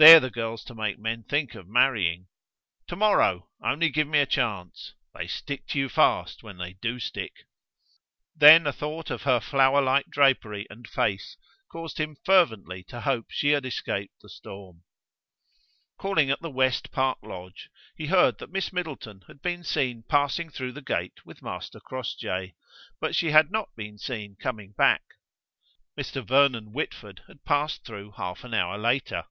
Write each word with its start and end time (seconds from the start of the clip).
They're 0.00 0.20
the 0.20 0.30
girls 0.30 0.62
to 0.66 0.76
make 0.76 0.96
men 0.96 1.24
think 1.24 1.56
of 1.56 1.66
marrying. 1.66 2.28
To 2.86 2.94
morrow! 2.94 3.48
only 3.60 3.88
give 3.88 4.06
me 4.06 4.20
a 4.20 4.26
chance. 4.26 4.94
They 5.12 5.26
stick 5.26 5.66
to 5.70 5.78
you 5.80 5.88
fast 5.88 6.40
when 6.40 6.56
they 6.56 6.74
do 6.74 7.00
stick." 7.00 7.32
Then 8.36 8.64
a 8.68 8.72
thought 8.72 9.10
of 9.10 9.22
her 9.22 9.40
flower 9.40 9.82
like 9.82 10.06
drapery 10.06 10.68
and 10.70 10.88
face 10.88 11.36
caused 11.68 11.98
him 11.98 12.16
fervently 12.24 12.84
to 12.84 13.00
hope 13.00 13.26
she 13.32 13.48
had 13.48 13.66
escaped 13.66 14.14
the 14.20 14.28
storm. 14.28 14.84
Calling 15.96 16.30
at 16.30 16.42
the 16.42 16.48
West 16.48 16.92
park 16.92 17.18
lodge 17.20 17.68
he 17.96 18.06
heard 18.06 18.38
that 18.38 18.52
Miss 18.52 18.72
Middleton 18.72 19.22
had 19.26 19.42
been 19.42 19.64
seen 19.64 20.04
passing 20.04 20.48
through 20.48 20.74
the 20.74 20.80
gate 20.80 21.26
with 21.26 21.42
Master 21.42 21.80
Crossjay; 21.80 22.54
but 23.00 23.16
she 23.16 23.32
had 23.32 23.50
not 23.50 23.74
been 23.74 23.98
seen 23.98 24.36
coming 24.36 24.70
back. 24.74 25.02
Mr. 25.98 26.24
Vernon 26.24 26.70
Whitford 26.72 27.24
had 27.26 27.44
passed 27.44 27.84
through 27.84 28.12
half 28.12 28.44
an 28.44 28.54
hour 28.54 28.78
later. 28.78 29.24